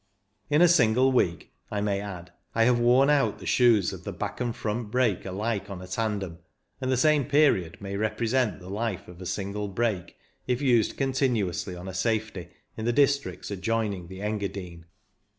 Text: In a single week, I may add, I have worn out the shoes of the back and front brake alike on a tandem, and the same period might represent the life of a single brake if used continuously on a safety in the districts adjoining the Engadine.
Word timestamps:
In 0.49 0.63
a 0.63 0.67
single 0.67 1.11
week, 1.11 1.51
I 1.69 1.79
may 1.79 2.01
add, 2.01 2.31
I 2.55 2.63
have 2.63 2.79
worn 2.79 3.11
out 3.11 3.37
the 3.37 3.45
shoes 3.45 3.93
of 3.93 4.03
the 4.03 4.11
back 4.11 4.41
and 4.41 4.55
front 4.55 4.89
brake 4.89 5.25
alike 5.27 5.69
on 5.69 5.79
a 5.79 5.85
tandem, 5.85 6.39
and 6.81 6.91
the 6.91 6.97
same 6.97 7.25
period 7.25 7.79
might 7.79 7.93
represent 7.97 8.59
the 8.59 8.69
life 8.71 9.07
of 9.07 9.21
a 9.21 9.27
single 9.27 9.67
brake 9.67 10.17
if 10.47 10.59
used 10.59 10.97
continuously 10.97 11.75
on 11.75 11.87
a 11.87 11.93
safety 11.93 12.49
in 12.75 12.85
the 12.85 12.93
districts 12.93 13.51
adjoining 13.51 14.07
the 14.07 14.23
Engadine. 14.23 14.85